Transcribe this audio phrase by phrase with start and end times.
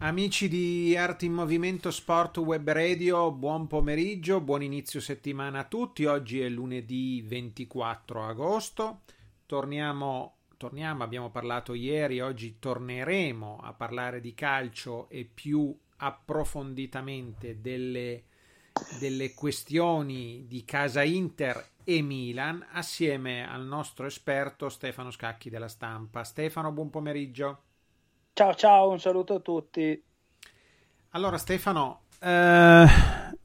[0.00, 6.04] Amici di Arti in Movimento Sport Web Radio, buon pomeriggio, buon inizio settimana a tutti.
[6.04, 9.00] Oggi è lunedì 24 agosto.
[9.44, 18.26] Torniamo, torniamo, abbiamo parlato ieri, oggi torneremo a parlare di calcio e più approfonditamente delle,
[19.00, 26.22] delle questioni di casa Inter e Milan assieme al nostro esperto Stefano Scacchi della stampa.
[26.22, 27.62] Stefano, buon pomeriggio.
[28.38, 30.00] Ciao ciao, un saluto a tutti.
[31.08, 32.86] Allora Stefano, eh,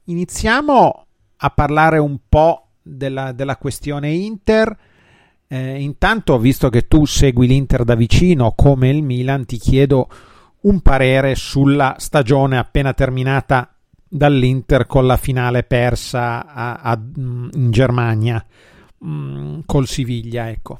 [0.04, 4.78] iniziamo a parlare un po' della, della questione Inter.
[5.48, 10.08] Eh, intanto, visto che tu segui l'Inter da vicino come il Milan, ti chiedo
[10.60, 13.74] un parere sulla stagione appena terminata
[14.08, 18.46] dall'Inter con la finale persa a, a, in Germania
[18.98, 20.50] mh, col Siviglia.
[20.50, 20.78] Ecco.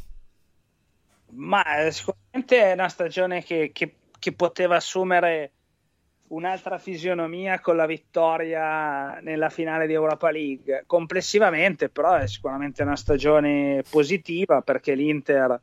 [1.30, 5.52] Ma eh, sicuramente è una stagione che, che che poteva assumere
[6.28, 10.84] un'altra fisionomia con la vittoria nella finale di Europa League.
[10.86, 15.60] Complessivamente, però, è sicuramente una stagione positiva perché l'Inter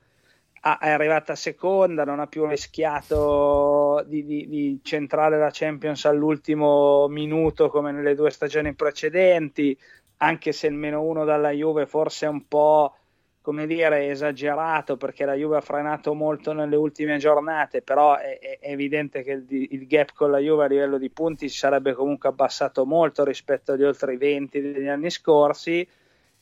[0.62, 7.68] è arrivata seconda, non ha più rischiato di, di, di, centrare la Champions all'ultimo minuto
[7.68, 9.76] come nelle due stagioni precedenti,
[10.18, 12.94] anche se il meno uno dalla Juve forse è un po'
[13.42, 18.72] come dire, esagerato perché la Juve ha frenato molto nelle ultime giornate, però è, è
[18.72, 22.30] evidente che il, il, gap con la Juve a livello di punti si sarebbe comunque
[22.30, 25.88] abbassato molto rispetto agli oltre 20 degli anni scorsi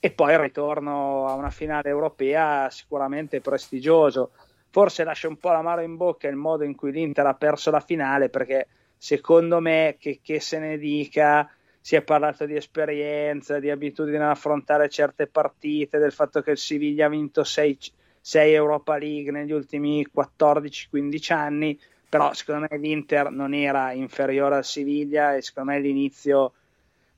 [0.02, 4.32] e poi il ritorno a una finale europea sicuramente prestigioso.
[4.70, 7.80] Forse lascia un po' l'amaro in bocca il modo in cui l'Inter ha perso la
[7.80, 8.68] finale perché
[8.98, 11.50] secondo me che, che se ne dica
[11.90, 16.60] si è parlato di esperienza, di abitudine ad affrontare certe partite, del fatto che il
[16.60, 17.92] Siviglia ha vinto 6,
[18.22, 25.36] Europa League negli ultimi 14-15 anni, però secondo me l'Inter non era inferiore al Siviglia
[25.36, 26.54] e secondo me l'inizio,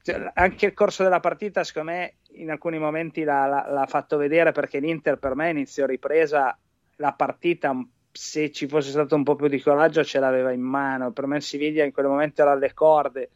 [0.03, 4.15] cioè, anche il corso della partita, secondo me in alcuni momenti l'ha, l'ha, l'ha fatto
[4.15, 6.57] vedere perché l'Inter per me inizio ripresa
[6.95, 7.77] la partita
[8.09, 11.11] se ci fosse stato un po' più di coraggio ce l'aveva in mano.
[11.11, 13.29] Per me il Siviglia in quel momento era alle corde.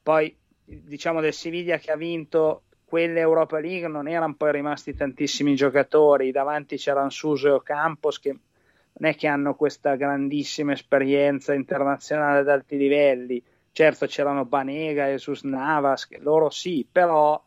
[0.00, 6.30] Poi diciamo del Siviglia che ha vinto quell'Europa League non erano poi rimasti tantissimi giocatori,
[6.30, 8.30] davanti c'erano Suso e Ocampos che
[8.98, 15.42] non è che hanno questa grandissima esperienza internazionale ad alti livelli, certo c'erano Banega, Jesus
[15.42, 17.42] Navas, che loro sì, però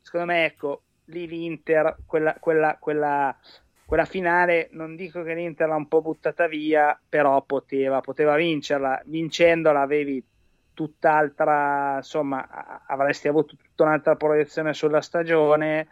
[0.00, 3.36] secondo me ecco, lì l'Inter, quella, quella, quella,
[3.84, 9.00] quella finale, non dico che l'Inter l'ha un po' buttata via, però poteva, poteva vincerla,
[9.06, 10.22] vincendola avevi
[10.74, 15.88] tutt'altra, insomma, avresti avuto tutta un'altra proiezione sulla stagione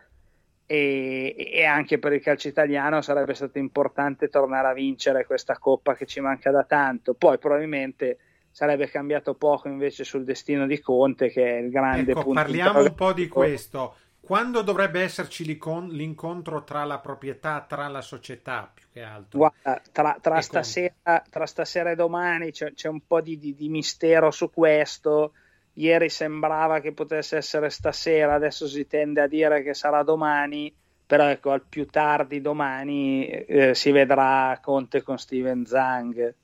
[0.66, 5.94] e, e, anche per il calcio italiano sarebbe stato importante tornare a vincere questa coppa
[5.94, 7.14] che ci manca da tanto.
[7.14, 8.18] Poi probabilmente
[8.50, 12.40] sarebbe cambiato poco invece sul destino di Conte che è il grande ecco, punto.
[12.40, 13.94] Parliamo un po' di questo.
[14.28, 19.38] Quando dovrebbe esserci l'incontro tra la proprietà, tra la società più che altro?
[19.38, 23.70] Guarda, tra, tra, stasera, tra stasera, e domani c'è, c'è un po' di, di, di,
[23.70, 25.32] mistero su questo.
[25.72, 31.24] Ieri sembrava che potesse essere stasera, adesso si tende a dire che sarà domani, però
[31.24, 36.34] ecco, al più tardi domani eh, si vedrà Conte con Steven Zang.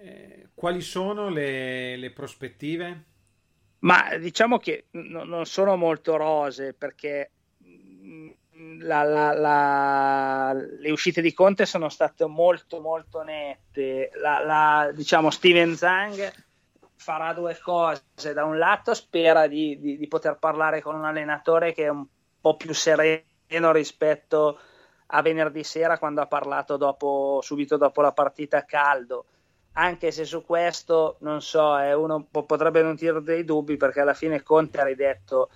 [0.00, 3.10] Eh, quali sono le, le prospettive?
[3.82, 7.30] Ma diciamo che n- non sono molto rose perché
[7.64, 8.30] mm,
[8.82, 14.10] la, la, la, le uscite di Conte sono state molto molto nette.
[14.94, 16.32] diciamo Steven Zang
[16.94, 18.32] farà due cose.
[18.32, 22.06] Da un lato spera di, di, di, poter parlare con un allenatore che è un
[22.40, 24.60] po' più sereno rispetto
[25.06, 29.26] a venerdì sera quando ha parlato dopo, subito dopo la partita a caldo
[29.74, 34.14] anche se su questo non so, eh, uno potrebbe non tirare dei dubbi perché alla
[34.14, 35.48] fine Conte ha ridetto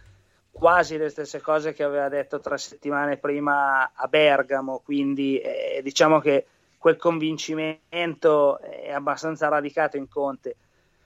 [0.51, 6.19] quasi le stesse cose che aveva detto tre settimane prima a Bergamo, quindi eh, diciamo
[6.19, 6.47] che
[6.79, 10.57] quel convincimento è abbastanza radicato in Conte.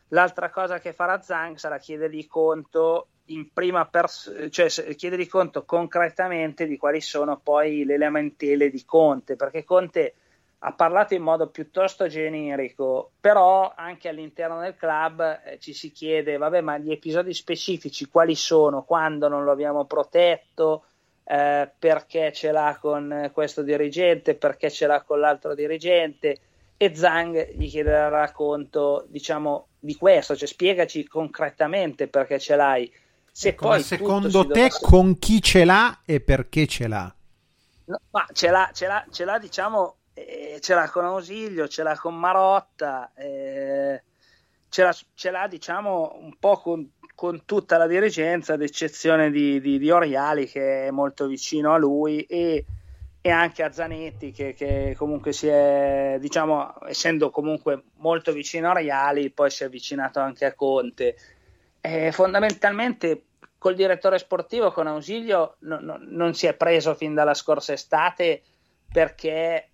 [0.09, 6.67] L'altra cosa che farà Zang sarà chiedergli conto in prima persona, cioè chiedergli conto concretamente
[6.67, 10.15] di quali sono poi le lamentele di Conte, perché Conte
[10.63, 16.37] ha parlato in modo piuttosto generico, però anche all'interno del club eh, ci si chiede,
[16.37, 18.83] vabbè, ma gli episodi specifici quali sono?
[18.83, 20.85] Quando non lo abbiamo protetto?
[21.25, 24.35] Eh, perché ce l'ha con questo dirigente?
[24.35, 26.39] Perché ce l'ha con l'altro dirigente?
[26.77, 32.93] E Zhang gli chiederà conto, diciamo, di questo, cioè spiegaci concretamente perché ce l'hai.
[33.33, 34.69] Se ecco, poi secondo te dovrà...
[34.83, 37.15] con chi ce l'ha e perché ce l'ha?
[37.87, 41.83] No, ma ce l'ha, ce l'ha, ce l'ha diciamo eh, ce l'ha con Ausilio, ce
[41.83, 44.03] l'ha con Marotta, eh,
[44.69, 49.61] ce, l'ha, ce, l'ha, diciamo un po' con, con, tutta la dirigenza, ad eccezione di,
[49.61, 52.65] di, di, Oriali che è molto vicino a lui e,
[53.21, 58.73] e anche a Zanetti che, che, comunque si è, diciamo, essendo comunque molto vicino a
[58.73, 61.17] Oriali, poi si è avvicinato anche a Conte.
[61.83, 63.25] Eh, fondamentalmente
[63.57, 68.43] col direttore sportivo, con Ausilio, no, no, non si è preso fin dalla scorsa estate
[68.91, 69.70] perché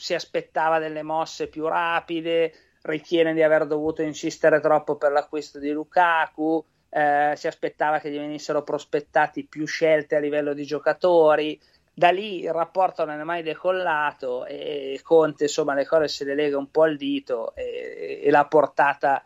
[0.00, 5.70] si aspettava delle mosse più rapide, ritiene di aver dovuto insistere troppo per l'acquisto di
[5.70, 11.60] Lukaku, eh, si aspettava che gli venissero prospettati più scelte a livello di giocatori.
[11.92, 16.34] Da lì il rapporto non è mai decollato e Conte insomma le cose se le
[16.34, 19.22] lega un po' al dito e, e l'ha portata,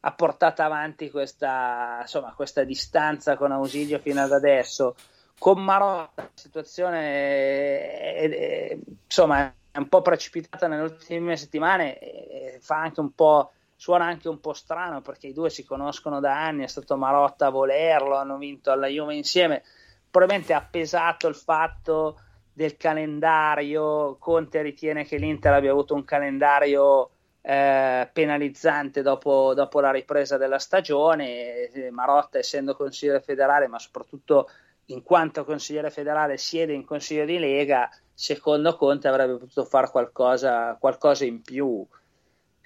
[0.00, 4.96] ha portato avanti questa, insomma, questa distanza con Ausilio fino ad adesso.
[5.38, 11.98] Con Marotta la situazione è, è, è, insomma, è un po' precipitata nelle ultime settimane
[11.98, 16.20] e fa anche un po' suona anche un po' strano perché i due si conoscono
[16.20, 19.64] da anni, è stato Marotta a volerlo, hanno vinto alla Juve insieme,
[20.08, 22.20] probabilmente ha pesato il fatto
[22.52, 27.10] del calendario, Conte ritiene che l'Inter abbia avuto un calendario
[27.40, 34.48] eh, penalizzante dopo, dopo, la ripresa della stagione, Marotta essendo consigliere federale ma soprattutto
[34.86, 40.76] in quanto consigliere federale siede in consiglio di Lega, secondo Conte avrebbe potuto fare qualcosa,
[40.78, 41.86] qualcosa in più.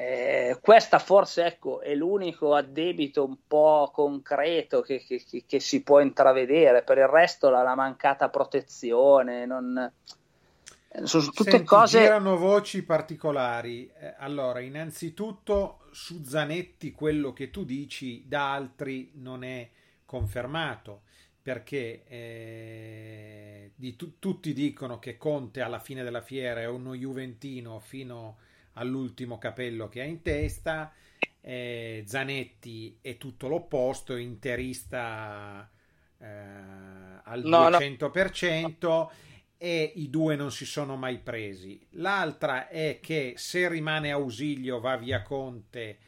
[0.01, 6.01] Eh, questa forse ecco, è l'unico addebito un po' concreto che, che, che, si può
[6.01, 9.93] intravedere, per il resto la, la mancata protezione, non...
[11.03, 12.01] Sono tutte Senti, cose...
[12.01, 13.91] Girano voci particolari.
[14.01, 19.69] Eh, allora, innanzitutto su Zanetti quello che tu dici da altri non è
[20.07, 21.03] confermato
[21.49, 28.37] perché eh, tu, tutti dicono che Conte alla fine della fiera è uno Juventino fino
[28.75, 30.93] all'ultimo capello che ha in testa,
[31.41, 35.67] eh, Zanetti è tutto l'opposto, interista
[36.19, 39.11] eh, al no, 200% no.
[39.57, 41.81] e i due non si sono mai presi.
[41.93, 45.99] L'altra è che se rimane Ausilio va via Conte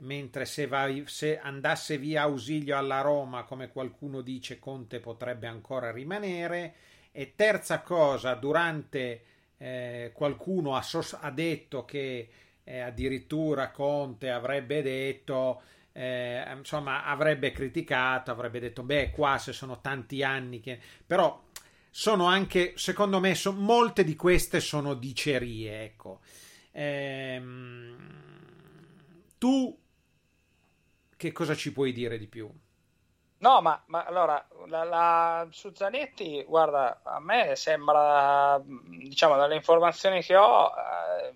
[0.00, 5.90] mentre se, va, se, andasse via Ausilio alla Roma, come qualcuno dice, Conte potrebbe ancora
[5.90, 6.74] rimanere.
[7.12, 9.22] E terza cosa, durante
[9.58, 12.28] eh, qualcuno ha, sos- ha, detto che
[12.62, 15.62] eh, addirittura Conte avrebbe detto,
[15.92, 20.78] eh, insomma, avrebbe criticato, avrebbe detto, beh, qua se sono tanti anni che...
[21.06, 21.44] però
[21.90, 26.20] sono anche, secondo me, so- molte di queste sono dicerie, ecco.
[26.70, 27.96] Ehm,
[29.38, 29.76] tu
[31.18, 32.48] che cosa ci puoi dire di più?
[33.40, 40.22] No, ma, ma allora, la, la, su Zanetti, guarda, a me sembra, diciamo, dalle informazioni
[40.22, 41.34] che ho, eh,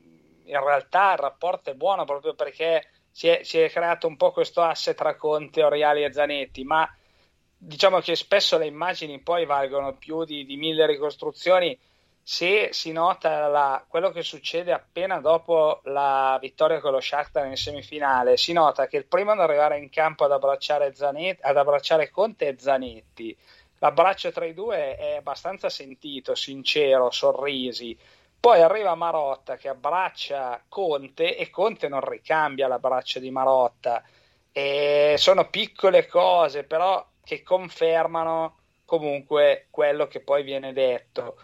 [0.51, 4.31] in realtà il rapporto è buono proprio perché si è, si è, creato un po'
[4.31, 6.89] questo asse tra Conte, Oriali e Zanetti, ma
[7.57, 11.79] diciamo che spesso le immagini poi valgono più di, di mille ricostruzioni
[12.25, 17.57] se si nota la, quello che succede appena dopo la vittoria con lo Shakhtar in
[17.57, 22.11] semifinale, si nota che il primo ad arrivare in campo ad abbracciare, Zanetti, ad abbracciare
[22.11, 23.37] Conte è Zanetti.
[23.79, 27.99] L'abbraccio tra i due è abbastanza sentito, sincero, sorrisi.
[28.39, 34.03] Poi arriva Marotta che abbraccia Conte e Conte non ricambia l'abbraccio di Marotta.
[34.53, 41.39] E sono piccole cose, però che confermano comunque quello che poi viene detto.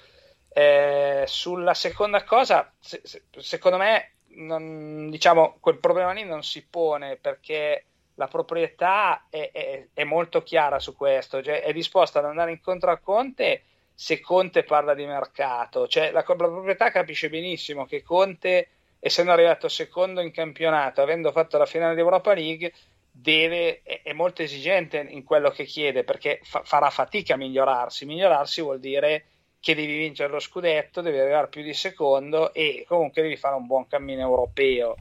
[0.48, 6.66] Eh, sulla seconda cosa, se, se, secondo me, non, diciamo, quel problema lì non si
[6.66, 12.24] pone perché la proprietà è, è, è molto chiara su questo, cioè è disposta ad
[12.24, 13.62] andare incontro a Conte
[14.00, 18.68] se Conte parla di mercato, cioè la, la proprietà capisce benissimo che Conte,
[19.00, 22.72] essendo arrivato secondo in campionato, avendo fatto la finale di Europa League,
[23.10, 28.06] deve, è, è molto esigente in quello che chiede perché fa, farà fatica a migliorarsi.
[28.06, 29.24] Migliorarsi vuol dire
[29.60, 33.66] che devi vincere lo scudetto, devi arrivare più di secondo e comunque devi fare un
[33.66, 34.96] buon cammino europeo.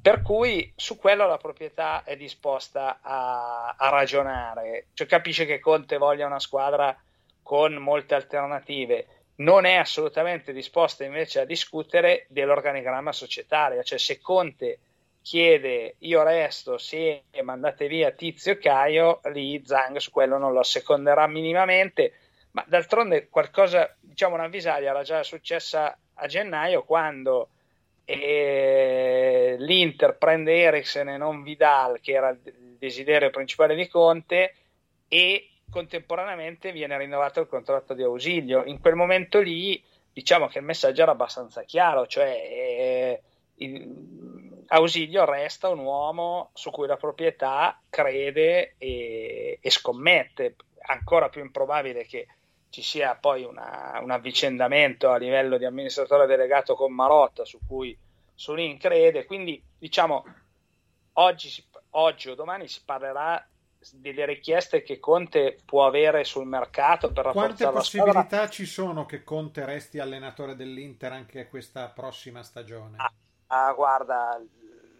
[0.00, 5.98] Per cui su quello la proprietà è disposta a, a ragionare, cioè capisce che Conte
[5.98, 6.96] voglia una squadra
[7.42, 9.06] con molte alternative.
[9.36, 14.78] non è assolutamente disposta invece a discutere dell'organigramma societario, cioè se Conte
[15.20, 20.62] chiede io resto se mandate via Tizio e Caio, lì Zang su quello non lo
[20.62, 22.12] seconderà minimamente,
[22.52, 27.50] ma d'altronde qualcosa, diciamo una visaglia era già successa a gennaio quando
[28.06, 34.54] eh, l'Inter prende Eriksen e non Vidal, che era il desiderio principale di Conte,
[35.06, 38.64] e contemporaneamente viene rinnovato il contratto di Ausilio.
[38.64, 43.22] In quel momento lì diciamo che il messaggio era abbastanza chiaro, cioè eh,
[43.56, 50.56] il, Ausilio resta un uomo su cui la proprietà crede e, e scommette.
[50.88, 52.26] Ancora più improbabile che
[52.76, 57.98] ci sia poi una, un avvicendamento a livello di amministratore delegato con Marotta su cui
[58.34, 59.24] Solin crede.
[59.24, 60.26] Quindi diciamo
[61.14, 63.42] oggi, oggi o domani si parlerà
[63.92, 69.24] delle richieste che Conte può avere sul mercato per rafforzare Quante possibilità ci sono che
[69.24, 72.96] Conte resti allenatore dell'Inter anche questa prossima stagione?
[72.98, 73.12] Ah,
[73.46, 74.38] ah, guarda,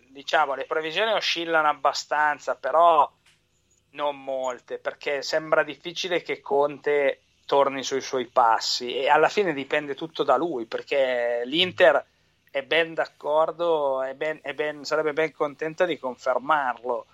[0.09, 3.13] diciamo le previsioni oscillano abbastanza, però
[3.91, 9.95] non molte, perché sembra difficile che Conte torni sui suoi passi e alla fine dipende
[9.95, 12.05] tutto da lui, perché l'Inter
[12.51, 17.07] è ben d'accordo, è ben, è ben, sarebbe ben contenta di confermarlo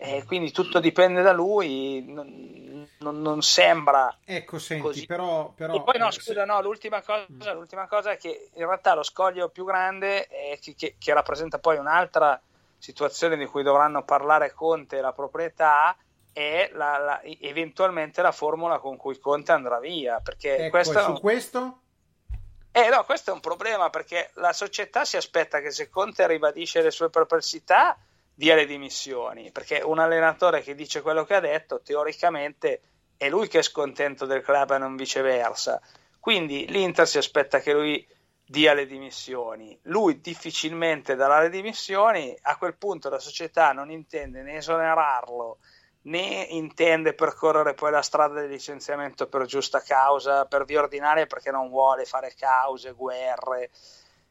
[0.00, 4.16] e quindi tutto dipende da lui, non, non, non sembra.
[4.24, 5.06] Ecco, senti, così.
[5.06, 5.74] però, però.
[5.74, 7.40] E poi no, scusa, no, l'ultima cosa, mm.
[7.54, 10.28] l'ultima cosa, è che in realtà lo scoglio più grande,
[10.60, 12.40] che, che, che, rappresenta poi un'altra
[12.78, 15.96] situazione di cui dovranno parlare Conte e la proprietà,
[16.32, 20.20] è la, la, eventualmente la formula con cui Conte andrà via.
[20.20, 21.80] Perché ecco, questo, su questo?
[22.70, 26.82] Eh no, questo è un problema perché la società si aspetta che se Conte ribadisce
[26.82, 27.98] le sue perplessità
[28.34, 32.82] dia le dimissioni, perché un allenatore che dice quello che ha detto, teoricamente
[33.16, 35.80] è lui che è scontento del club e non viceversa.
[36.20, 38.06] Quindi l'Inter si aspetta che lui
[38.46, 39.76] dia le dimissioni.
[39.82, 45.58] Lui difficilmente darà le dimissioni, a quel punto la società non intende né esonerarlo
[46.02, 51.50] né intende percorrere poi la strada del licenziamento per giusta causa, per via ordinaria perché
[51.50, 53.70] non vuole fare cause, guerre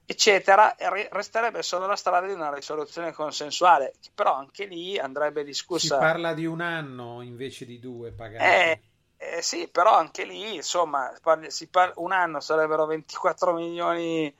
[0.09, 0.74] eccetera,
[1.09, 5.95] resterebbe solo la strada di una risoluzione consensuale, che però anche lì andrebbe discussa.
[5.95, 8.45] Si parla di un anno invece di due pagati.
[8.45, 8.81] Eh,
[9.17, 14.33] eh sì, però anche lì, insomma, parla, un anno sarebbero 24 milioni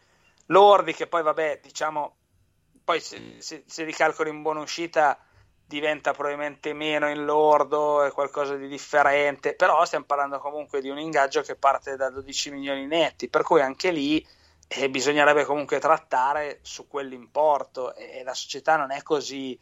[0.46, 2.16] lordi, che poi vabbè, diciamo,
[2.86, 5.20] poi se, se, se li calcoli in buona uscita
[5.68, 10.98] diventa probabilmente meno in lordo, è qualcosa di differente, però stiamo parlando comunque di un
[10.98, 14.26] ingaggio che parte da 12 milioni netti, per cui anche lì
[14.66, 19.60] e bisognerebbe comunque trattare su quell'importo e la società non è così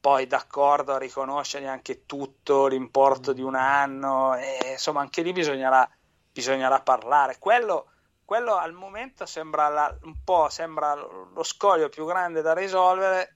[0.00, 5.88] poi d'accordo a riconoscere neanche tutto l'importo di un anno e insomma anche lì bisognerà,
[6.30, 7.38] bisognerà parlare.
[7.38, 7.90] Quello,
[8.24, 13.34] quello, al momento sembra la, un po' sembra lo scoglio più grande da risolvere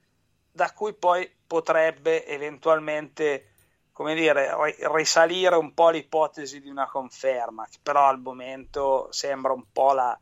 [0.52, 3.48] da cui poi potrebbe eventualmente
[3.92, 4.56] come dire,
[4.94, 10.18] risalire un po' l'ipotesi di una conferma, che però al momento sembra un po' la,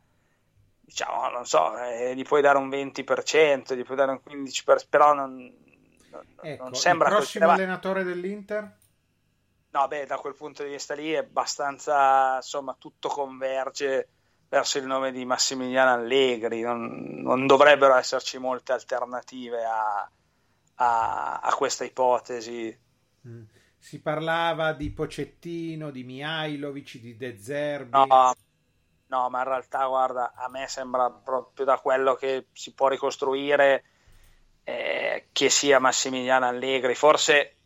[0.81, 5.13] diciamo, non so, eh, gli puoi dare un 20%, gli puoi dare un 15%, però
[5.13, 5.35] non,
[6.09, 7.61] non, ecco, non sembra il prossimo così.
[7.61, 8.77] allenatore dell'Inter?
[9.69, 14.09] No, beh, da quel punto di vista lì è abbastanza, insomma, tutto converge
[14.49, 20.11] verso il nome di Massimiliano Allegri, non, non dovrebbero esserci molte alternative a,
[20.81, 22.75] a, a questa ipotesi.
[23.27, 23.43] Mm.
[23.77, 27.91] Si parlava di Pocettino, di Mihailovic, di De Zerbi.
[27.91, 28.33] No,
[29.11, 33.83] No, ma in realtà, guarda, a me sembra proprio da quello che si può ricostruire
[34.63, 36.95] eh, che sia Massimiliano Allegri.
[36.95, 37.57] Forse,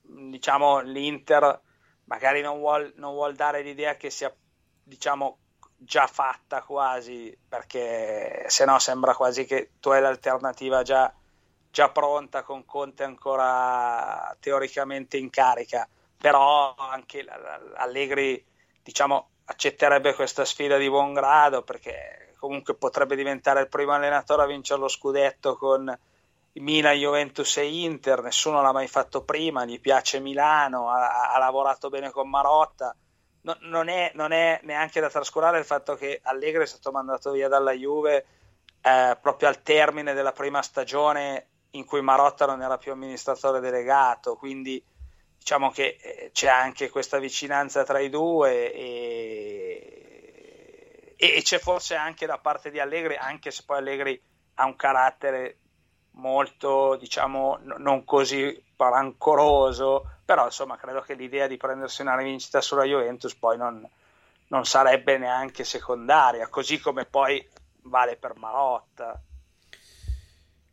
[0.00, 1.60] diciamo, l'Inter
[2.04, 4.34] magari non vuol, non vuol dare l'idea che sia,
[4.82, 5.40] diciamo,
[5.76, 11.14] già fatta quasi, perché se no sembra quasi che tu hai l'alternativa già,
[11.78, 15.88] già pronta con Conte ancora teoricamente in carica.
[16.20, 17.24] Però anche
[17.76, 18.44] Allegri,
[18.82, 24.46] diciamo, accetterebbe questa sfida di buon grado perché comunque potrebbe diventare il primo allenatore a
[24.46, 25.96] vincere lo scudetto con
[26.54, 31.90] Milan, Juventus e Inter, nessuno l'ha mai fatto prima, gli piace Milano, ha, ha lavorato
[31.90, 32.92] bene con Marotta.
[33.42, 37.30] No, non, è, non, è, neanche da trascurare il fatto che Allegri è stato mandato
[37.30, 38.26] via dalla Juve
[38.82, 44.36] eh, proprio al termine della prima stagione in cui Marotta non era più amministratore delegato,
[44.36, 44.82] quindi
[45.36, 49.98] diciamo che eh, c'è anche questa vicinanza tra i due e,
[51.16, 54.20] e, c'è forse anche da parte di Allegri, anche se poi Allegri
[54.54, 55.58] ha un carattere
[56.12, 62.84] molto, diciamo, non così rancoroso, però insomma credo che l'idea di prendersi una rivincita sulla
[62.84, 63.88] Juventus poi non,
[64.48, 67.46] non sarebbe neanche secondaria, così come poi
[67.82, 69.20] vale per Marotta.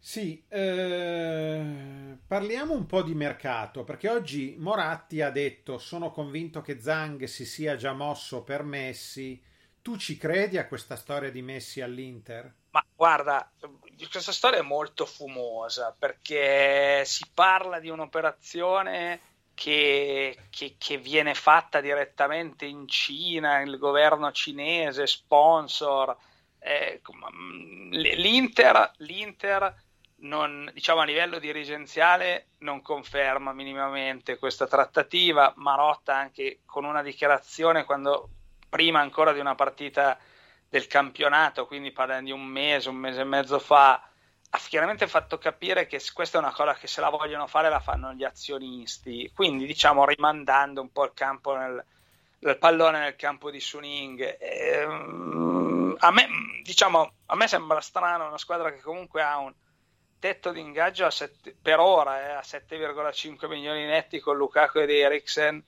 [0.05, 1.65] Sì, eh,
[2.27, 7.43] parliamo un po' di mercato, perché oggi Moratti ha detto sono convinto che Zhang si
[7.43, 9.41] sia già mosso per Messi.
[9.81, 12.53] Tu ci credi a questa storia di Messi all'Inter?
[12.69, 13.51] Ma guarda,
[14.11, 19.19] questa storia è molto fumosa perché si parla di un'operazione
[19.55, 26.15] che, che, che viene fatta direttamente in Cina, il governo cinese, sponsor.
[26.59, 27.01] Eh,
[27.89, 29.84] l'Inter, l'Inter
[30.17, 35.53] non, diciamo a livello dirigenziale non conferma minimamente questa trattativa.
[35.57, 38.29] Marotta anche con una dichiarazione quando
[38.69, 40.17] prima ancora di una partita
[40.69, 43.93] del campionato, quindi parliamo di un mese, un mese e mezzo fa,
[44.49, 47.79] ha chiaramente fatto capire che questa è una cosa che se la vogliono fare la
[47.79, 51.83] fanno gli azionisti, quindi diciamo rimandando un po' il campo nel,
[52.39, 54.37] il pallone nel campo di Suning.
[54.39, 56.27] E, um, a, me,
[56.63, 59.53] diciamo, a me sembra strano una squadra che comunque ha un
[60.25, 65.63] tetto di ingaggio sette, per ora eh, a 7,5 milioni netti con Lukaku ed Eriksen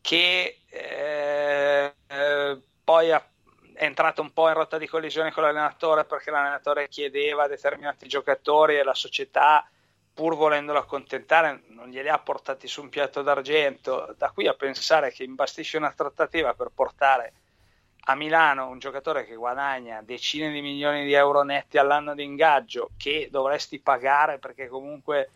[0.00, 3.24] che eh, eh, poi ha
[3.72, 8.06] è entrato un po' in rotta di collisione con l'allenatore perché l'allenatore chiedeva a determinati
[8.06, 9.66] giocatori e la società,
[10.12, 14.14] pur volendolo accontentare, non glieli ha portati su un piatto d'argento.
[14.18, 17.32] Da qui a pensare che imbastisce una trattativa per portare
[18.04, 22.90] a Milano un giocatore che guadagna decine di milioni di euro netti all'anno di ingaggio
[22.96, 25.30] che dovresti pagare perché comunque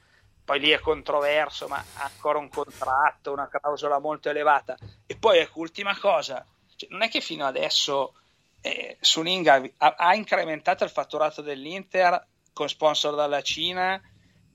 [0.44, 4.76] poi lì è controverso, ma ha ancora un contratto, una clausola molto elevata.
[5.06, 6.44] E poi ecco, ultima cosa,
[6.76, 8.14] cioè, non è che fino adesso
[8.61, 14.00] eh, Suning ha, ha, incrementato il fatturato dell'Inter con sponsor dalla Cina,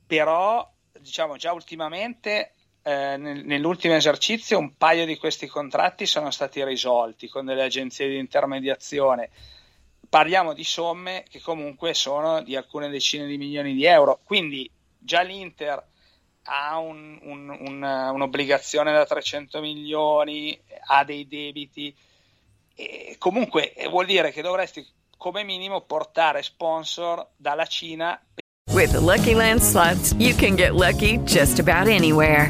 [0.06, 0.68] però
[1.00, 2.54] diciamo già ultimamente
[2.89, 8.08] eh, nel, nell'ultimo esercizio un paio di questi contratti sono stati risolti con delle agenzie
[8.08, 9.29] di intermediazione.
[10.10, 14.67] Parliamo di somme che comunque sono di alcune decine di milioni di euro, quindi
[14.98, 15.86] già l'Inter
[16.43, 21.96] ha un, un, un, un'obbligazione da 300 milioni, ha dei debiti
[22.74, 24.83] e comunque eh, vuol dire che dovresti
[25.16, 28.20] come minimo portare sponsor dalla Cina.
[28.72, 32.50] With the Lucky Land slots, you can get lucky just about anywhere.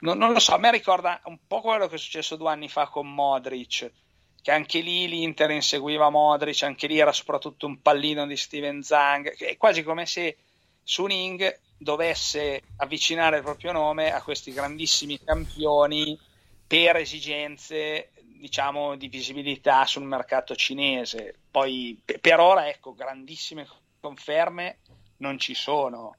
[0.00, 2.68] Non, non, lo so, a me ricorda un po' quello che è successo due anni
[2.68, 3.90] fa con Modric,
[4.40, 9.36] che anche lì l'Inter inseguiva Modric, anche lì era soprattutto un pallino di Steven Zang,
[9.36, 10.36] è quasi come se
[10.82, 16.18] Suning dovesse avvicinare il proprio nome a questi grandissimi campioni
[16.66, 21.34] per esigenze diciamo di visibilità sul mercato cinese.
[21.50, 23.66] Poi per ora ecco grandissime
[24.00, 24.78] conferme
[25.18, 26.16] non ci sono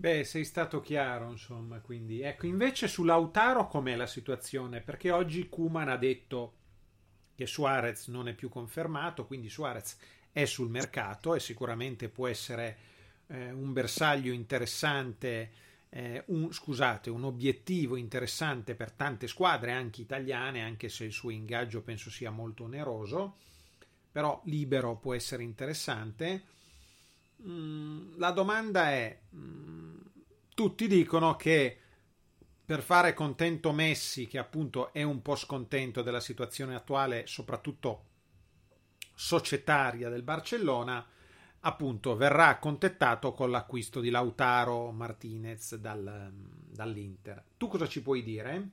[0.00, 2.22] Beh, sei stato chiaro, insomma, quindi.
[2.22, 4.80] Ecco, invece su Lautaro com'è la situazione?
[4.80, 6.54] Perché oggi Kuman ha detto
[7.34, 9.98] che Suarez non è più confermato, quindi Suarez
[10.32, 12.78] è sul mercato e sicuramente può essere
[13.26, 15.50] eh, un bersaglio interessante,
[15.90, 21.28] eh, un, scusate, un obiettivo interessante per tante squadre, anche italiane, anche se il suo
[21.28, 23.36] ingaggio penso sia molto oneroso,
[24.10, 26.44] però libero può essere interessante
[27.46, 29.98] Mm, la domanda è, mm,
[30.54, 31.78] tutti dicono che
[32.64, 38.04] per fare contento Messi, che appunto è un po' scontento della situazione attuale, soprattutto
[39.14, 41.04] societaria del Barcellona,
[41.60, 47.42] appunto verrà accontentato con l'acquisto di Lautaro Martinez dal, dall'Inter.
[47.56, 48.70] Tu cosa ci puoi dire?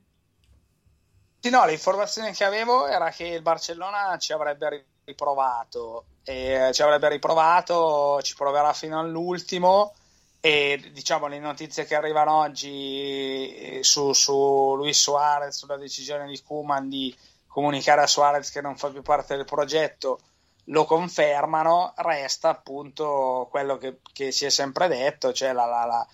[1.39, 7.07] Sì, no, l'informazione che avevo era che il Barcellona ci avrebbe riprovato e ci avrebbe
[7.07, 9.93] riprovato, ci proverà fino all'ultimo
[10.41, 16.41] e diciamo le notizie che arrivano oggi eh, su, su Luis Suarez, sulla decisione di
[16.43, 17.15] Kuman di
[17.47, 20.19] comunicare a Suarez che non fa più parte del progetto,
[20.65, 26.07] lo confermano, resta appunto quello che, che si è sempre detto, cioè la, la, la,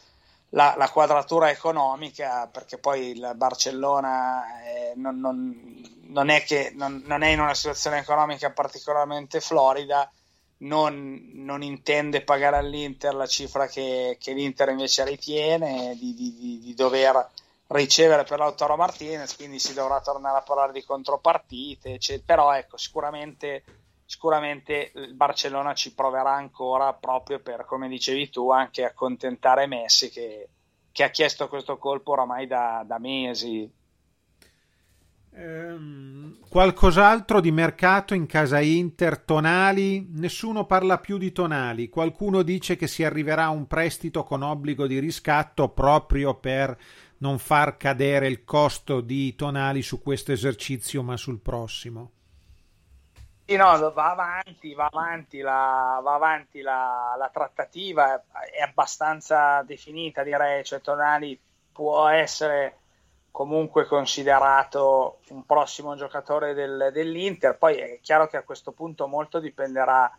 [0.54, 7.04] la, la quadratura economica, perché poi il Barcellona eh, non, non, non, è che, non,
[7.24, 10.10] è in una situazione economica particolarmente florida,
[10.60, 17.30] non, intende pagare all'Inter la cifra che, che l'Inter invece ritiene di, di, di, dover
[17.68, 22.26] ricevere per Lautaro Martinez, quindi si dovrà tornare a parlare di contropartite, eccetera.
[22.26, 23.64] però ecco, sicuramente
[24.14, 30.50] sicuramente il Barcellona ci proverà ancora proprio per, come dicevi tu, anche accontentare Messi che,
[30.92, 33.68] che ha chiesto questo colpo oramai da, da mesi.
[35.32, 39.18] Ehm, qualcos'altro di mercato in casa Inter?
[39.18, 40.08] Tonali?
[40.12, 41.90] Nessuno parla più di Tonali.
[41.90, 46.78] Qualcuno dice che si arriverà a un prestito con obbligo di riscatto proprio per
[47.18, 52.12] non far cadere il costo di Tonali su questo esercizio ma sul prossimo.
[53.46, 60.24] Sì, no, va avanti, va avanti, la, va avanti la, la, trattativa, è abbastanza definita
[60.24, 61.38] direi, cioè Tonali
[61.74, 62.78] può essere
[63.32, 69.40] comunque considerato un prossimo giocatore del, dell'Inter, poi è chiaro che a questo punto molto
[69.40, 70.10] dipenderà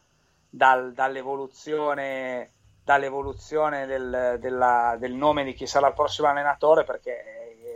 [0.50, 2.50] dal, dall'evoluzione,
[2.84, 7.22] dall'evoluzione del, della, del nome di chi sarà il prossimo allenatore, perché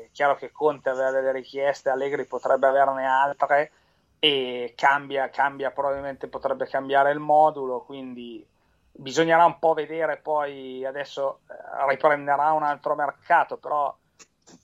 [0.04, 3.70] è chiaro che Conte aveva delle richieste, Allegri potrebbe averne altre
[4.18, 8.44] e cambia, cambia, probabilmente potrebbe cambiare il modulo, quindi
[8.90, 13.94] bisognerà un po' vedere poi adesso eh, riprenderà un altro mercato, però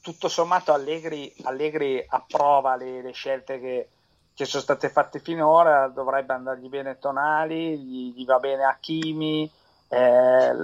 [0.00, 3.88] tutto sommato Allegri, Allegri approva le, le scelte che,
[4.34, 9.50] che, sono state fatte finora, dovrebbe andargli bene Tonali, gli, gli va bene Hakimi,
[9.88, 10.56] eh,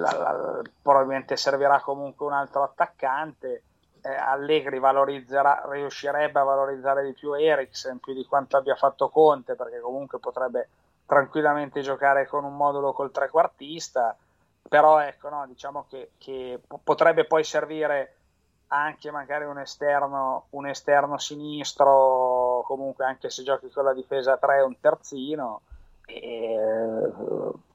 [0.82, 3.62] probabilmente servirà comunque un altro attaccante
[4.02, 4.80] eh, Allegri
[5.70, 10.68] riuscirebbe a valorizzare di più Eriksen più di quanto abbia fatto Conte perché comunque potrebbe
[11.06, 14.16] tranquillamente giocare con un modulo col trequartista.
[14.68, 18.14] Però ecco no, diciamo che, che potrebbe poi servire
[18.68, 24.62] anche magari un esterno, un esterno sinistro comunque anche se giochi con la difesa 3
[24.62, 25.62] un terzino.
[26.06, 26.56] E,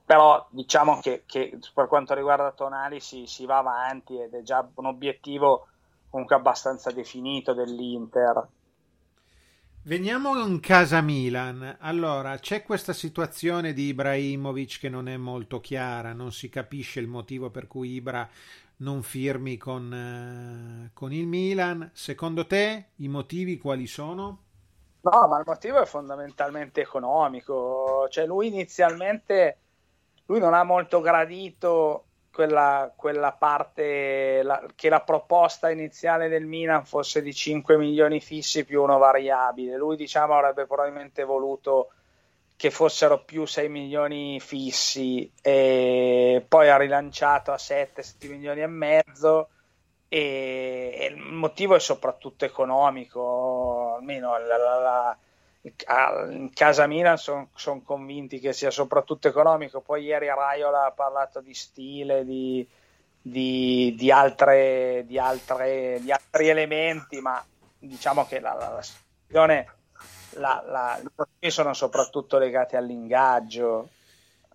[0.06, 4.66] però diciamo che, che, per quanto riguarda Tonali si, si va avanti ed è già
[4.76, 5.68] un obiettivo
[6.16, 8.48] comunque abbastanza definito dell'Inter.
[9.84, 11.76] Veniamo in casa Milan.
[11.82, 17.08] Allora, c'è questa situazione di Ibrahimovic che non è molto chiara, non si capisce il
[17.08, 18.28] motivo per cui Ibra
[18.78, 21.92] non firmi con, eh, con il Milan.
[21.94, 24.44] Secondo te i motivi quali sono?
[25.02, 28.08] No, ma il motivo è fondamentalmente economico.
[28.10, 29.58] Cioè, lui inizialmente
[30.28, 36.84] lui non ha molto gradito quella, quella parte la, che la proposta iniziale del Milan
[36.84, 39.78] fosse di 5 milioni fissi più uno variabile.
[39.78, 41.92] Lui diciamo avrebbe probabilmente voluto
[42.58, 48.68] che fossero più 6 milioni fissi e poi ha rilanciato a 7, 7 milioni e
[48.68, 49.50] mezzo
[50.10, 55.18] e, e il motivo è soprattutto economico, almeno la, la,
[55.68, 59.82] in casa Milan sono son convinti che sia soprattutto economico.
[59.82, 62.68] Poi ieri Raiola ha parlato di stile, di,
[63.20, 67.44] di, di, altre, di, altre, di altri elementi, ma
[67.80, 69.68] diciamo che la, la, la situazione,
[70.34, 73.90] la, la, i motivi sono soprattutto legati all'ingaggio.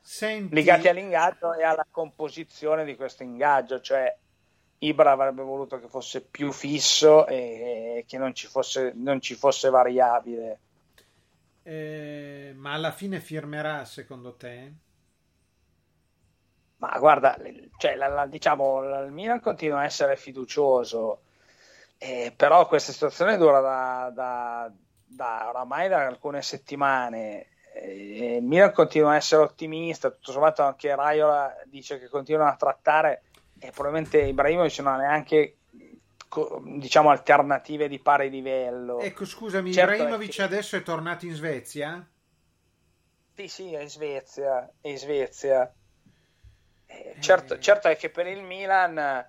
[0.01, 0.55] Senti...
[0.55, 4.17] Legati all'ingaggio e alla composizione di questo ingaggio, cioè
[4.79, 9.71] Ibra avrebbe voluto che fosse più fisso e che non ci fosse, non ci fosse
[9.71, 10.59] variabile
[11.63, 14.73] eh, ma alla fine firmerà secondo te?
[16.77, 17.37] Ma guarda,
[17.77, 21.23] cioè, la, la, diciamo, il Milan continua a essere fiducioso,
[21.99, 24.73] eh, però questa situazione dura da, da,
[25.05, 27.49] da oramai da alcune settimane.
[27.75, 32.57] Eh, il Milan continua a essere ottimista, tutto sommato anche Raiola dice che continuano a
[32.57, 33.25] trattare
[33.59, 35.57] e probabilmente Ibrahimovic non ha neanche
[36.63, 39.01] diciamo alternative di pari livello.
[39.01, 40.43] Ecco, scusami, certo Ibrahimovic che...
[40.43, 42.07] adesso è tornato in Svezia?
[43.35, 45.73] Sì, sì, è in Svezia, è in Svezia.
[46.87, 47.21] Eh, eh...
[47.21, 49.27] Certo, certo, è che per il Milan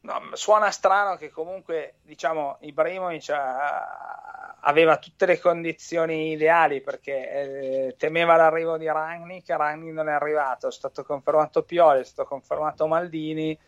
[0.00, 7.94] no, suona strano che comunque, diciamo, Ibrahimovic ha, aveva tutte le condizioni ideali perché eh,
[7.98, 12.28] temeva l'arrivo di Ragni, che Ragni non è arrivato, è stato confermato Pioli, è stato
[12.28, 13.58] confermato Maldini,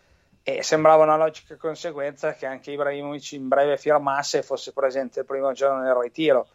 [0.47, 5.27] e sembrava una logica conseguenza che anche Ibrahimovic in breve firmasse e fosse presente il
[5.27, 6.47] primo giorno del ritiro.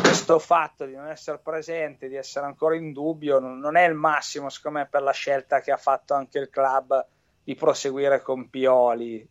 [0.00, 4.48] Questo fatto di non essere presente, di essere ancora in dubbio, non è il massimo,
[4.48, 7.04] secondo me, per la scelta che ha fatto anche il club
[7.42, 9.28] di proseguire con Pioli.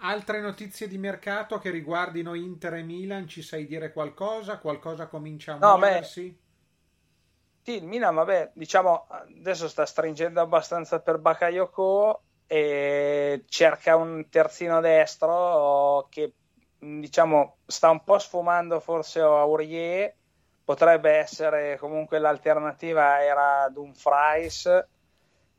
[0.00, 4.58] Altre notizie di mercato che riguardino Inter e Milan, ci sai dire qualcosa?
[4.58, 6.28] Qualcosa comincia a no, muoversi?
[6.28, 6.44] Beh,
[7.62, 16.06] sì, il Milan, vabbè, diciamo, adesso sta stringendo abbastanza per Bakayoko cerca un terzino destro
[16.10, 16.32] che,
[16.78, 20.14] diciamo, sta un po' sfumando forse Aurier,
[20.64, 24.86] potrebbe essere comunque l'alternativa era Dumfries,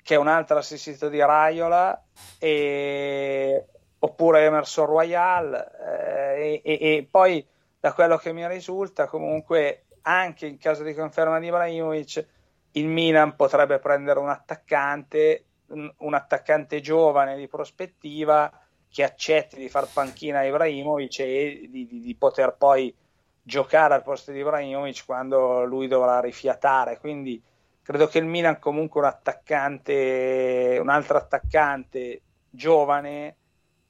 [0.02, 2.02] che è un altro assistito di Raiola,
[2.40, 3.66] e...
[4.00, 7.46] oppure Emerson Royal, eh, e, e, e poi
[7.80, 12.28] da quello che mi risulta comunque anche in caso di conferma di Ibrahimovic,
[12.72, 18.52] il Milan potrebbe prendere un attaccante, un attaccante giovane di prospettiva
[18.90, 22.94] che accetti di far panchina a Ibrahimovic e di, di, di, poter poi
[23.42, 27.00] giocare al posto di Ibrahimovic quando lui dovrà rifiatare.
[27.00, 27.42] Quindi
[27.82, 33.36] credo che il Milan comunque un attaccante, un altro attaccante giovane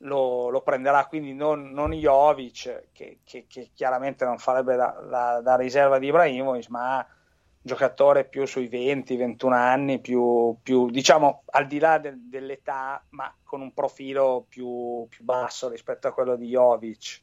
[0.01, 5.41] lo, lo prenderà quindi non, non Jovic che, che, che, chiaramente non farebbe la, la,
[5.41, 7.05] la, riserva di Ibrahimovic ma
[7.67, 13.62] giocatore più sui 20-21 anni più, più, diciamo al di là de, dell'età ma con
[13.62, 17.21] un profilo più, più, basso rispetto a quello di Jovic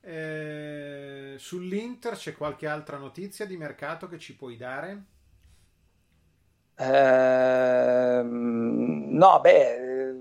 [0.00, 5.04] eh, sull'Inter c'è qualche altra notizia di mercato che ci puoi dare?
[6.76, 10.14] Eh, no beh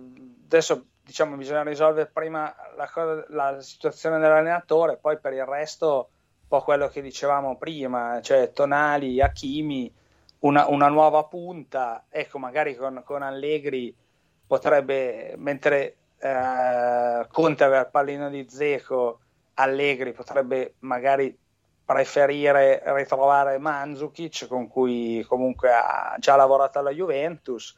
[0.46, 6.10] adesso diciamo, bisogna risolvere prima la, cosa, la situazione dell'allenatore, poi per il resto
[6.48, 9.92] po' quello che dicevamo prima, cioè Tonali, Hakimi,
[10.40, 13.96] una, una nuova punta, ecco magari con, con Allegri
[14.46, 19.20] potrebbe, mentre eh, Conte aveva il pallino di Zeco,
[19.56, 21.36] Allegri potrebbe magari
[21.86, 27.78] preferire ritrovare Mandzukic con cui comunque ha già lavorato alla Juventus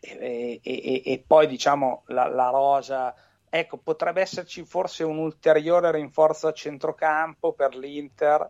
[0.00, 3.14] e, e, e poi diciamo la, la, rosa.
[3.50, 8.48] Ecco, potrebbe esserci forse un ulteriore rinforzo a centrocampo per l'Inter,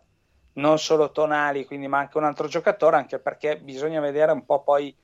[0.53, 4.61] non solo Tonali, quindi ma anche un altro giocatore, anche perché bisogna vedere un po'
[4.61, 4.95] poi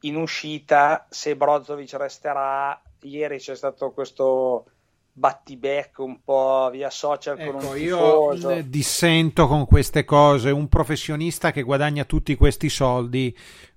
[0.00, 2.80] in uscita se Brozovic resterà.
[3.02, 4.66] Ieri c'è stato questo
[5.14, 8.50] battibecco un po' via social ecco, con un tifoso.
[8.50, 13.36] io dissento con queste cose un professionista che guadagna tutti questi soldi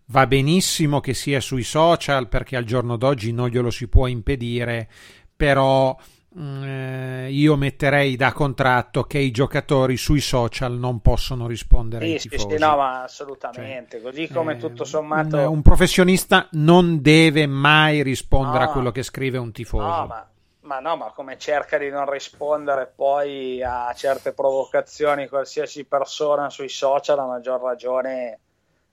[0.10, 4.88] Va benissimo che sia sui social perché al giorno d'oggi non glielo si può impedire,
[5.36, 5.96] però
[6.38, 12.12] mm, eh, io metterei da contratto che i giocatori sui social non possono rispondere sì,
[12.12, 12.56] ai tifosi.
[12.56, 15.38] Sì, no, ma assolutamente, cioè, così come eh, tutto sommato...
[15.38, 19.86] Un, un, professionista non deve mai rispondere no, a quello che scrive un tifoso.
[19.86, 20.30] No, ma,
[20.66, 26.70] ma no, ma come cerca di non rispondere poi a certe provocazioni qualsiasi persona sui
[26.70, 28.40] social, a maggior ragione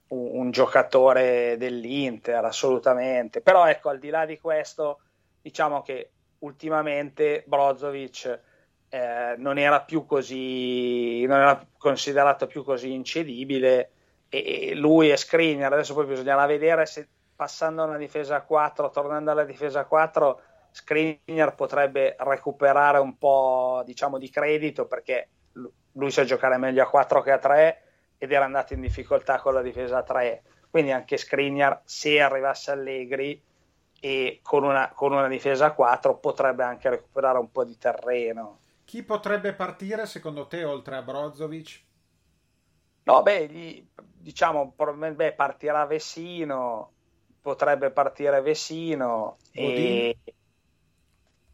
[0.09, 3.41] un, un, giocatore dell'Inter, assolutamente.
[3.41, 4.99] Però ecco, al di là di questo,
[5.41, 6.11] diciamo che
[6.43, 8.39] ultimamente Brozovic
[8.89, 13.91] eh, non era più così, non era considerato più così incedibile
[14.29, 19.31] e, lui e Skriniar, adesso poi bisognerà vedere se passando una difesa a 4, tornando
[19.31, 25.29] alla difesa a 4, Skriniar potrebbe recuperare un po' diciamo di credito perché
[25.93, 27.81] lui sa giocare meglio a 4 che a 3
[28.17, 30.43] ed era andato in difficoltà con la difesa 3.
[30.69, 33.39] Quindi anche Skriniar, se arrivasse Allegri
[34.05, 38.59] e con una, con una difesa 4, potrebbe anche recuperare un po' di terreno.
[38.83, 41.81] Chi potrebbe partire secondo te oltre a Brozovic?
[43.03, 46.91] No, beh, gli, diciamo, beh, partirà Vessino,
[47.39, 49.37] potrebbe partire Vessino.
[49.53, 50.17] E...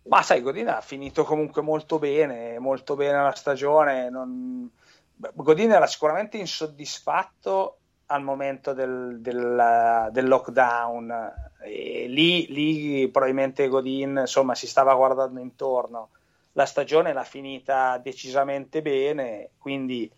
[0.07, 4.09] Ma sai, Godin ha finito comunque molto bene, molto bene la stagione.
[4.09, 4.71] Non
[5.15, 7.78] Godin era sicuramente insoddisfatto
[8.11, 11.33] al momento del, del, del lockdown.
[11.61, 16.09] E lì, lì probabilmente Godin insomma si stava guardando intorno.
[16.53, 20.09] La stagione l'ha finita decisamente bene quindi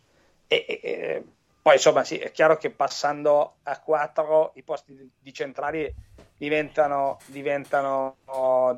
[0.48, 1.24] e, e,
[1.62, 5.94] poi insomma sì, è chiaro che passando a 4 i posti di, centrali
[6.36, 8.18] diventano, diventano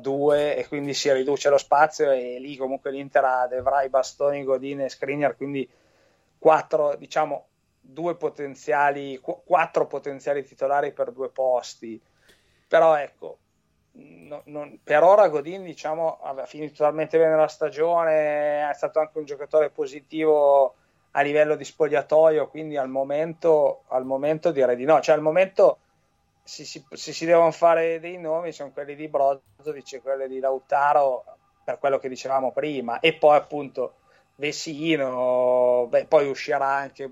[0.00, 4.82] due e quindi si riduce lo spazio e lì comunque l'Inter De Vrij, Bastoni, Godin
[4.82, 5.68] e Skriniar quindi
[6.38, 7.46] quattro, diciamo,
[7.84, 12.00] due potenziali, qu- quattro potenziali titolari per due posti.
[12.66, 13.38] Però ecco,
[13.92, 19.18] no, non, per ora Godin diciamo, aveva finito talmente bene la stagione, è stato anche
[19.18, 20.74] un giocatore positivo
[21.12, 25.00] a livello di spogliatoio, quindi al momento, al momento direi di no.
[25.00, 25.78] Cioè al momento
[26.42, 30.40] se si, se si devono fare dei nomi sono quelli di Brozovic e quelli di
[30.40, 31.24] Lautaro
[31.64, 33.94] per quello che dicevamo prima e poi appunto
[34.36, 37.10] Vesino, beh, poi uscirà anche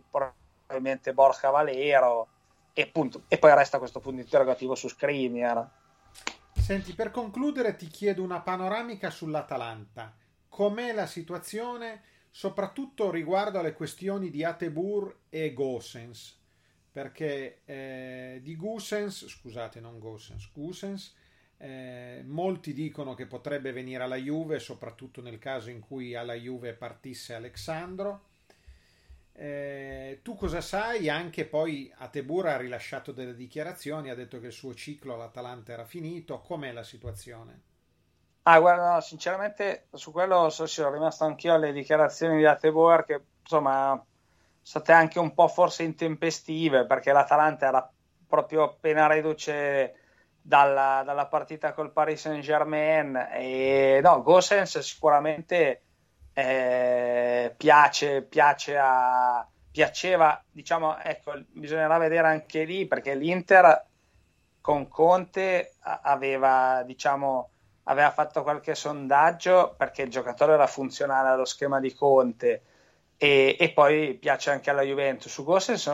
[0.72, 2.28] probabilmente Borja Valero
[2.72, 3.24] e, punto.
[3.28, 5.70] e poi resta questo punto interrogativo su Skriniar.
[6.54, 10.14] Senti, per concludere ti chiedo una panoramica sull'Atalanta.
[10.48, 16.40] Com'è la situazione, soprattutto riguardo alle questioni di Atebur e Gossens?
[16.90, 21.14] Perché eh, di Gossens, scusate, non Gossens, Gossens,
[21.58, 26.74] eh, molti dicono che potrebbe venire alla Juve, soprattutto nel caso in cui alla Juve
[26.74, 28.30] partisse Alexandro.
[29.35, 31.09] Eh, tu cosa sai?
[31.09, 35.85] Anche poi Atebur ha rilasciato delle dichiarazioni, ha detto che il suo ciclo all'Atalanta era
[35.85, 36.40] finito.
[36.40, 37.62] Com'è la situazione?
[38.45, 43.21] Ah, guarda, no, sinceramente su quello so, sono rimasto anch'io alle dichiarazioni di Atebor che
[43.40, 44.07] insomma sono
[44.62, 47.92] state anche un po' forse intempestive perché l'Atalanta era
[48.27, 49.95] proprio appena reduce
[50.40, 55.83] dalla, dalla partita col Paris Saint Germain e no, Gossens sicuramente
[56.33, 63.87] eh, piace, piace a, piaceva, diciamo, ecco, bisognerà vedere anche lì perché l'Inter
[64.61, 67.51] con Conte aveva, diciamo,
[67.85, 72.62] aveva fatto qualche sondaggio perché il giocatore era funzionale allo schema di Conte
[73.16, 75.33] e, e poi piace anche alla Juventus.
[75.33, 75.90] Su Gossens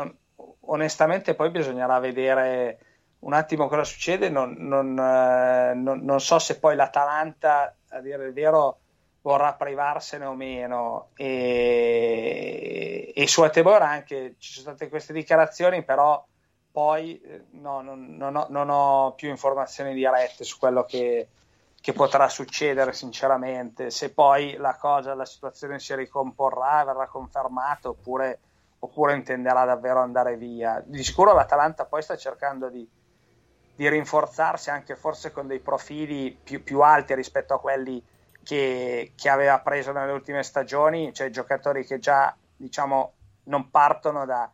[0.61, 2.79] onestamente poi bisognerà vedere
[3.21, 8.27] un attimo cosa succede, non, non, eh, non, non so se poi l'Atalanta, a dire
[8.27, 8.79] il vero,
[9.29, 11.09] vorrà privarsene o meno.
[11.15, 12.33] E,
[13.15, 16.25] e su Atebor anche ci sono state queste dichiarazioni però
[16.71, 21.29] poi eh, no, non, non, ho, non, ho, più informazioni dirette su quello che,
[21.79, 23.91] che, potrà succedere sinceramente.
[23.91, 28.39] Se poi la cosa, la situazione si ricomporrà verrà confermata oppure,
[28.79, 30.83] oppure intenderà davvero andare via.
[30.85, 32.89] Di sicuro l'Atalanta poi sta cercando di,
[33.75, 38.03] di rinforzarsi anche forse con dei profili più, più alti rispetto a quelli
[38.49, 43.13] che, che, aveva preso nelle ultime stagioni, cioè giocatori che già diciamo
[43.45, 44.51] non partono da,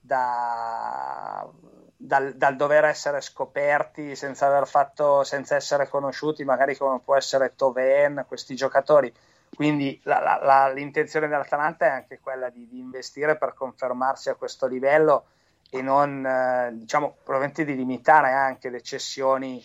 [0.00, 1.48] da,
[1.96, 7.54] dal, dal, dover essere scoperti senza aver fatto, senza essere conosciuti, magari come può essere
[7.54, 9.14] Toven, questi giocatori.
[9.54, 14.34] Quindi la, la, la, l'intenzione dell'Atalanta è anche quella di, di, investire per confermarsi a
[14.34, 15.26] questo livello
[15.70, 19.64] e non, eh, diciamo, probabilmente di limitare anche le cessioni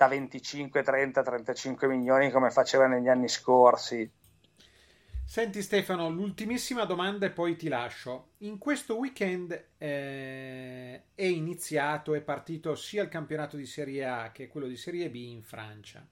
[0.00, 4.10] da 25, 30, 35 milioni come faceva negli anni scorsi.
[5.26, 8.30] Senti Stefano, l'ultimissima domanda e poi ti lascio.
[8.38, 14.48] In questo weekend eh, è iniziato, è partito sia il campionato di Serie A che
[14.48, 16.08] quello di Serie B in Francia.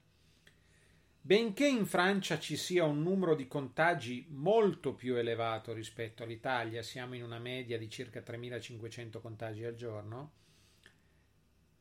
[1.19, 7.15] Benché in Francia ci sia un numero di contagi molto più elevato rispetto all'Italia, siamo
[7.15, 10.33] in una media di circa 3.500 contagi al giorno,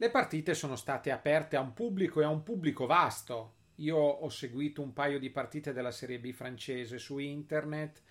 [0.01, 3.55] le partite sono state aperte a un pubblico e a un pubblico vasto.
[3.77, 8.03] Io ho seguito un paio di partite della Serie B francese su internet.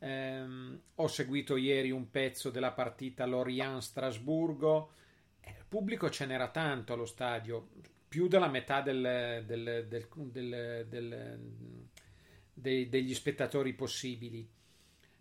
[0.00, 4.92] Ehm, ho seguito ieri un pezzo della partita Lorient-Strasburgo.
[5.44, 7.70] Il eh, pubblico ce n'era tanto allo stadio,
[8.06, 11.38] più della metà del, del, del,
[12.52, 14.46] degli spettatori possibili.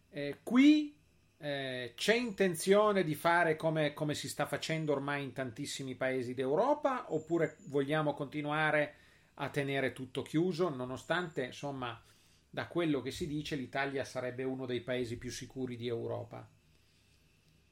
[0.10, 0.98] Eh, qui
[1.44, 7.08] eh, c'è intenzione di fare come, come, si sta facendo ormai in tantissimi paesi d'Europa
[7.10, 8.94] oppure vogliamo continuare
[9.36, 12.02] a tenere tutto chiuso nonostante insomma
[12.50, 16.48] da quello che si dice l'Italia sarebbe uno dei paesi più sicuri di Europa?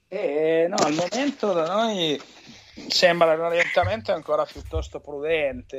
[0.09, 2.21] Eh, no, al momento da noi
[2.89, 5.77] sembra l'orientamento ancora piuttosto prudente.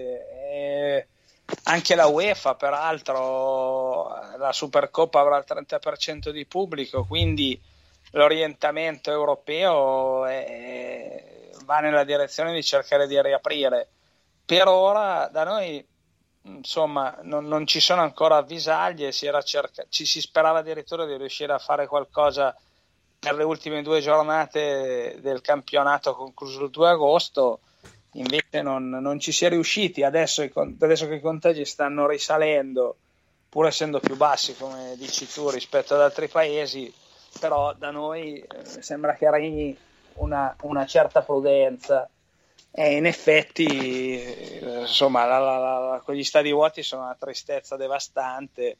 [0.50, 1.07] Eh,
[1.64, 7.61] anche la UEFA, peraltro, la Supercoppa avrà il 30% di pubblico, quindi
[8.12, 13.88] l'orientamento europeo è, va nella direzione di cercare di riaprire.
[14.44, 15.85] Per ora da noi
[16.44, 21.53] insomma non, non ci sono ancora avvisaglie, si cerca, ci si sperava addirittura di riuscire
[21.53, 22.55] a fare qualcosa
[23.18, 27.61] per le ultime due giornate del campionato concluso il 2 agosto,
[28.14, 30.42] invece non, non ci si è riusciti, adesso,
[30.81, 32.96] adesso che i contagi stanno risalendo,
[33.48, 36.92] pur essendo più bassi come dici tu rispetto ad altri paesi,
[37.38, 39.77] però da noi eh, sembra che regni
[40.14, 42.09] una, una, certa prudenza.
[42.71, 48.77] E in effetti eh, insomma la, la, la, quegli stadi vuoti sono una tristezza devastante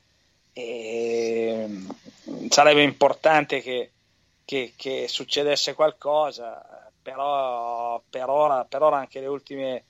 [0.53, 3.91] e mm, sarebbe importante che,
[4.45, 9.85] che, che succedesse qualcosa però per ora, per ora anche le ultime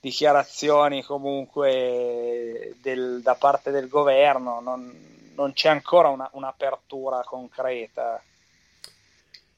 [0.00, 8.22] dichiarazioni comunque del, da parte del governo non, non c'è ancora una, un'apertura concreta.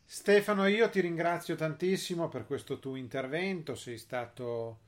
[0.05, 4.79] Stefano, io ti ringrazio tantissimo per questo tuo intervento, sei stato,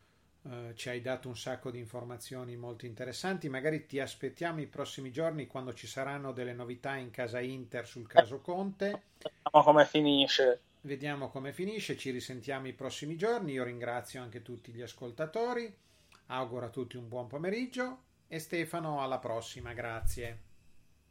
[0.42, 5.10] eh, ci hai dato un sacco di informazioni molto interessanti, magari ti aspettiamo i prossimi
[5.12, 9.02] giorni quando ci saranno delle novità in casa Inter sul caso Conte.
[9.22, 10.62] Vediamo come finisce.
[10.82, 13.52] vediamo come finisce, ci risentiamo i prossimi giorni.
[13.52, 15.74] Io ringrazio anche tutti gli ascoltatori,
[16.26, 20.49] auguro a tutti un buon pomeriggio e Stefano alla prossima, grazie.